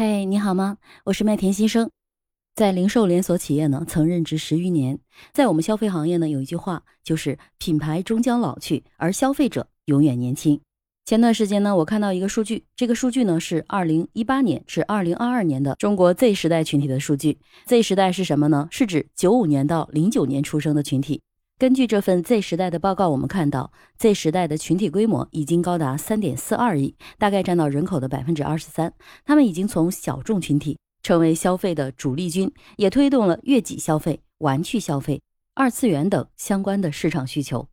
[0.00, 0.78] 嘿，你好吗？
[1.06, 1.90] 我是麦田新生，
[2.54, 5.00] 在零售连锁企业呢，曾任职十余年。
[5.32, 10.60] 在我们消费行业呢，有一句话就是“品牌终将老去，而消费者永远年轻”。
[11.04, 17.40] 前段时间呢，我看到一个数据，这个数据呢是二零一八年至二零二二年的中国 Z 时代群体的数据。
[17.66, 18.68] Z 时代是什么呢？
[18.70, 21.22] 是指九五年到零九年出生的群体。
[21.58, 28.94] 根据这份 Z 时代的报告，我们看到 Z 时代的群体规模已经高达三点四二亿，大概占到人口的百分之二十三。
[29.24, 35.20] 他们已经从小众群体成为消费的主力军，也推动了悦己消费、玩趣消费、
[35.54, 37.66] 二次元等相关的市场需求。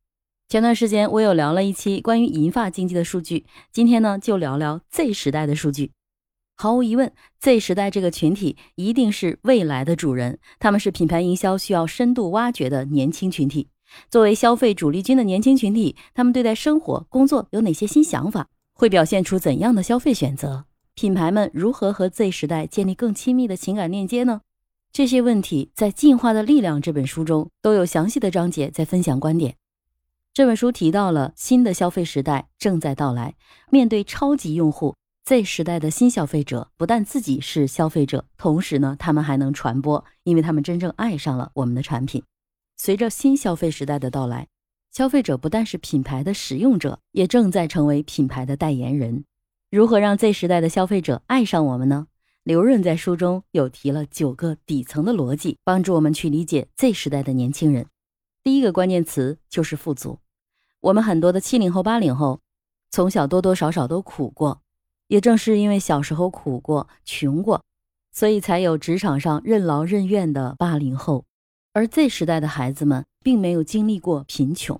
[0.50, 5.92] 前段时间我有聊了一期关于银发经济的数据，今天呢就聊聊 Z 时代的数据。
[6.56, 13.68] 毫无疑问，Z 时代这个群体一定是未来的主人，他们是品牌营销需要深度挖掘的年轻群体。
[14.10, 18.48] 作为消费主力军的年轻群体，他们对待生活、工作有哪些新想法？
[18.74, 20.66] 会表现出怎样的消费选择？
[20.96, 24.42] 品牌们如何和 Z 时代建立更亲密的情感链接呢？
[24.92, 29.56] 这些问题在《进化的力量》这本书中都有详细的章节在分享观点。
[30.34, 33.36] 这本书提到了新的消费时代正在到来，
[33.70, 42.24] 面对超级用户 Z 时代的新消费者，不但自己是消费者，同时呢，他们还能传播，因为他们真正爱上了我们的产品。
[42.78, 44.48] 随着新消费时代的到来，
[44.92, 49.26] 消费者不但是品牌的使用者，也正在成为品牌的代言人。
[49.72, 52.08] 如何让 Z 时代的消费者爱上我们呢？
[52.44, 57.88] 刘润在书中有提了九个底层的逻辑，帮助我们去理解 Z 时代的年轻人。
[58.44, 60.20] 第一个关键词就是富足。
[60.82, 62.40] 我们很多的七零后、八零后，
[62.92, 64.62] 从小多多少少都苦过，
[65.08, 67.64] 也正是因为小时候苦过、穷过，
[68.12, 71.26] 所以才有职场上任劳任怨的八零后。
[71.76, 74.80] 而 Z 时代的孩子们并没有经历过贫穷，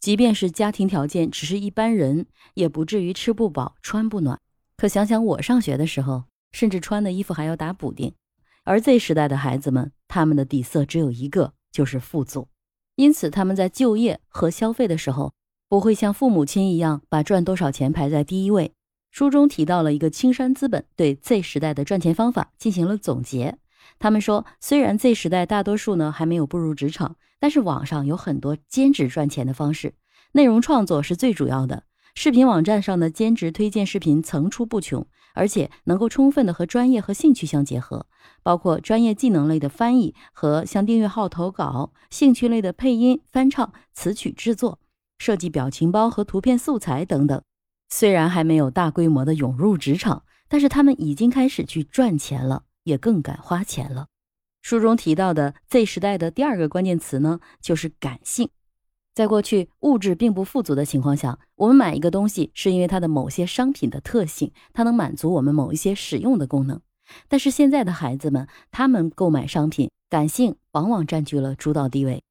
[0.00, 2.24] 即便是家庭条件只是一般人，
[2.54, 4.40] 也不至于吃不饱穿不暖。
[4.74, 8.14] 可想想我上学的时候，甚至穿的衣服还要打补丁。
[8.64, 12.48] 而 Z 时代的孩子们，他们的底色只有一个，就是富足。
[12.96, 15.34] 因此，他们在就业和消费的时候，
[15.68, 18.72] 不会像父母亲一样把赚多少钱排在第一位。
[19.10, 23.58] 书中提到了一个青山资本对 Z 时代的赚钱方法进行了总结。
[24.00, 29.94] 他们说，虽然 Z 时代大多数呢还没有步入职场，但是网上有很多兼职赚钱的方式，
[30.32, 31.84] 内容创作是最主要的。
[32.14, 38.06] 视频网站上的兼职推荐视频层出不穷，而且能够充分的和专业和兴趣相结合，
[38.42, 44.80] 包括专业技能类的翻译和向订阅号投稿，兴趣类的配音、翻唱、词曲制作、
[45.18, 47.42] 设计表情包和图片素材等等。
[47.90, 52.62] 虽然还没有大规模的涌入职场，但是他们已经开始去赚钱了。
[52.84, 54.06] 也更敢花钱了。
[54.62, 58.50] 书中提到的 Z 时代的第二个关键词呢，就是感性。
[59.14, 66.80] 在过去物质并不富足的情况下，我们买一个东西是因为它的某些商品的特性，它能满足我们某一些使用的功能。
[67.26, 72.22] 但是现在的孩子们，他们购买商品，感性往往占据了主导地位。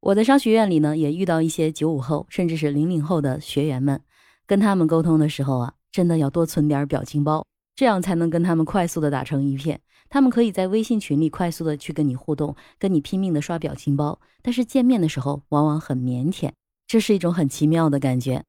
[0.00, 4.00] 我在商学院里呢，也遇到一些九五后甚至是零零后的学员们，
[4.46, 7.44] 跟他们沟通的时候啊，真的要多存点表情包。
[7.74, 9.80] 这样才能跟他们快速的打成一片。
[10.12, 16.52] 他们可以在微信群里快速的去跟你互动，跟你拼命的刷表情包，但是见面的时候往往很腼腆，
[16.86, 18.44] 这是一种很奇妙的感觉。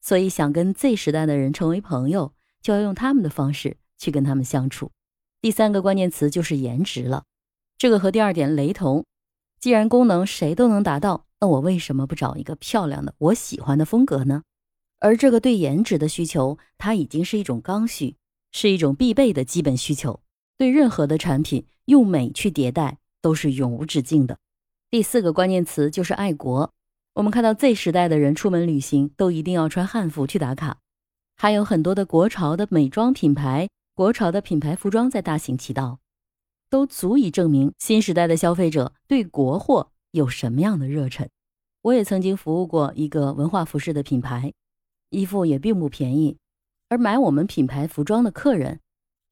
[0.00, 2.32] 所以想跟 Z 时代的人成为朋友，
[2.62, 4.92] 就要用他们的方式去跟他们相处。
[5.42, 7.24] 第三个关键词就是颜值了，
[7.76, 9.04] 这个和第二点雷同。
[9.60, 14.42] 既然功能谁都能达到，那我为什么不找一个漂亮的、我喜欢的风格呢？
[15.00, 18.16] 而这个对颜值的需求，它已经是一种刚需。
[18.56, 20.20] 是一种必备的基本需求，
[20.56, 24.38] 对任何的产品用美去迭代都是永无止境的。
[24.90, 26.72] 第四个关键词就是爱国。
[27.14, 30.78] 我们看到 Z 时代的人出门旅行都一定要穿汉服去打卡，
[31.36, 36.00] 还有很多的国潮的美妆品牌、国潮的品牌服装在大行其道，
[36.68, 41.28] 都足以证明新时代的消费者对国货有什么样的热忱。
[41.82, 44.52] 我也曾经服务过一个文化服饰的品牌，
[45.10, 46.36] 衣服也并不便宜。
[46.88, 48.80] 而买我们品牌服装的客人，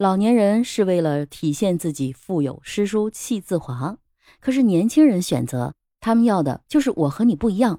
[0.03, 3.99] 老年人是为了体现自己富有诗书气自华，
[4.41, 7.78] 可是年轻人选择，他们要的就是我和你不一样。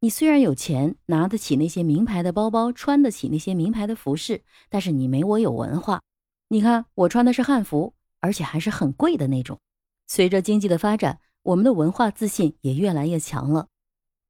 [0.00, 6.00] 你虽然有钱，拿得起那些名牌的包包，穿得起那些名牌的服饰，但是你没我有文化。
[6.48, 9.60] 你看我穿的是汉服，而且还是很贵的那种。
[10.06, 13.68] 随着经济的发展，我们的文化自信也越来越强了，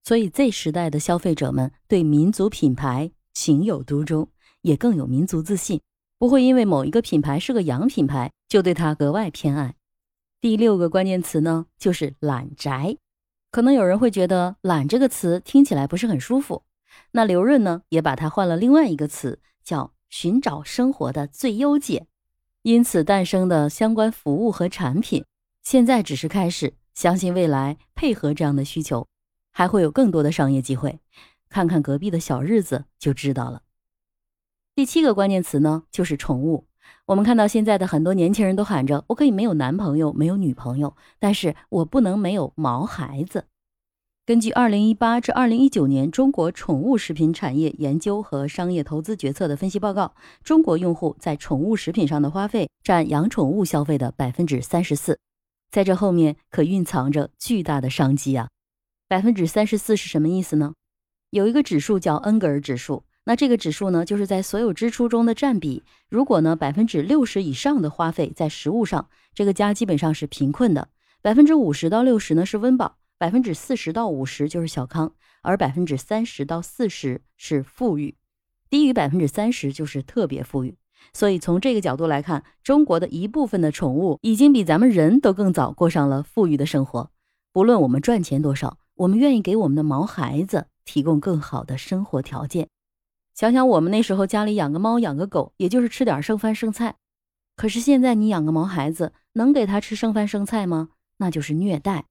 [0.03, 4.29] 所以 Z 时代的消费者们对民族品牌情有独钟。
[4.63, 5.81] 也更有民族自信，
[6.19, 9.77] 不会因为某一个品牌是个洋品牌就对它格外偏爱。
[10.41, 12.97] 第六个关键词呢，就是懒宅。
[13.51, 16.65] 可能有人会觉得“懒”这个词听起来不是很舒服，
[17.13, 22.07] 那刘润呢，也把它换了另外一个词，叫“寻找生活的最优解”。
[22.63, 25.25] 因此诞生的相关服务和产品，
[25.63, 26.75] 现在只是开始。
[26.95, 29.07] 相信未来配合这样的需求，
[29.53, 30.99] 还会有更多的商业机会。
[31.49, 33.63] 看看隔壁的小日子就知道了。
[34.79, 36.69] 第七个关键词呢，就是宠物。
[37.07, 43.47] 我们看到现在的很多年轻人都喊着：“我可以没有男朋友，没有女朋友，但是我不能没有毛孩子。”
[44.25, 50.15] 根据二零一八至二零一九年中国宠物食品产业研究和商业投资决策的分析报告，
[50.45, 55.19] 中国用户在宠物食品上的花费占养宠物消费的百分之三十四，
[55.73, 58.49] 在这后面可蕴藏着巨大的商机啊！
[59.09, 60.75] 百分之三十四是什么意思呢？
[61.31, 65.83] 有一个指数叫恩格尔指数，那这个指数呢，就是在所有支出中的占比。
[66.09, 70.89] 如果呢百分之六十以上的花费在食物上，这个家基本上是贫困的；
[71.21, 72.97] 百分之五十到六十呢是温饱。
[73.19, 78.17] 百分之四十到五十就是小康，而百分之三十到四十是富裕，
[78.71, 80.79] 低于百分之三十就是特别富裕。
[81.13, 87.11] 所以从这个角度来看，中国的一部分的宠物已经比咱们人都更早过上了富裕的生活。
[87.53, 92.71] 不论我们赚钱多少，我们愿意给我们的毛孩子提供更好的生活条件。
[93.39, 96.97] 想想我们那时候家里养个猫养个狗，也就是吃点剩饭剩菜。
[97.55, 100.89] 可是现在你养个毛孩子，能给他吃剩饭剩菜吗？
[101.19, 102.07] 那就是虐待。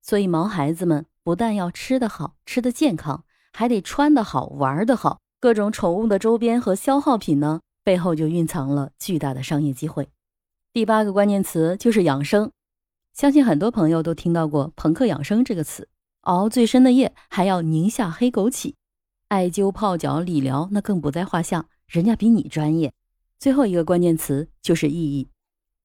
[0.00, 5.18] 所以，毛孩子们不但要吃得好、吃得健康，还得穿得好、玩得好。
[5.40, 10.08] 各种宠物的周边和消耗品呢，背后就蕴藏了巨大的商业机会。
[10.72, 12.52] 第八个关键词就是养生。
[13.12, 15.88] 相信很多朋友都听到过“朋克养生”这个词，
[16.20, 18.74] 熬最深的夜还要宁夏黑枸杞，
[19.30, 22.92] 艾灸、泡脚、理疗那更不在话下，人家比你专业。
[23.38, 25.28] 最后一个关键词就是意义。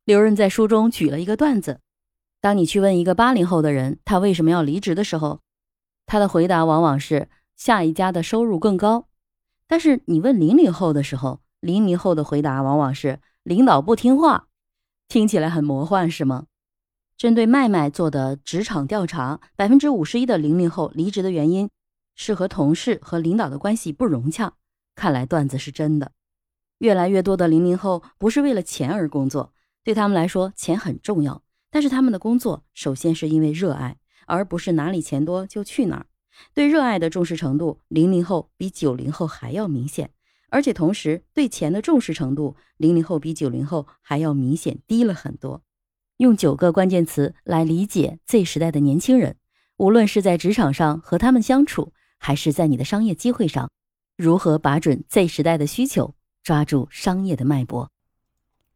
[0.03, 1.80] 刘润在书中举了一个段子。
[2.42, 5.42] 当你去问一个八零后的人他为什么要离职的时候，
[6.07, 9.09] 他的回答往往是下一家的收入更高。
[9.68, 14.47] 但是你问零零后的时候，零零后的回答往往是领导不听话。
[15.07, 16.47] 听起来很魔幻，是吗？
[17.15, 21.69] 针对麦麦做的职场调查，百分之五十一的零零后离职的原因
[22.16, 24.54] 是和同事和领导的关系不融洽。
[24.96, 26.14] 看来段子是真的。
[26.80, 29.54] 越来越多的零零后不是为了钱而工作，
[29.84, 31.44] 对他们来说，钱很重要。
[31.70, 36.06] 但是他们的工作首先是因为热爱，而不是哪里钱多就去哪儿。
[36.54, 40.12] 对热爱的重视程度，零零后比九零后还要明显，
[40.50, 45.64] 而且同时对钱的重视程度，零零后比九零后还要明显低了很多。
[46.18, 49.38] 用九个关键词来理解 Z 时代的年轻人，
[49.78, 51.94] 无论是在职场上和他们相处，
[52.25, 53.69] 还是在你的商业机会上，
[54.18, 57.92] 如何把准 Z 时代的需求，抓住商业的脉搏。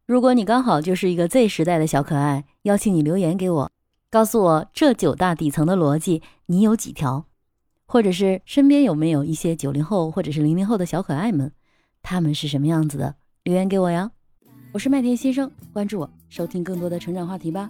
[0.06, 3.72] 如果你刚好就是一个 Z 时代的小可爱，邀请你留言给我，
[4.08, 7.26] 告诉我这九大底层的逻辑你有几条，
[7.86, 11.50] 或者是身边有没有一些九零后或者是零零后的小可爱们，
[12.02, 13.16] 他们是什么样子的？
[13.42, 14.12] 留言给我呀！
[14.70, 17.68] 我是麦田先生，关注我，收听更多的成长话题吧。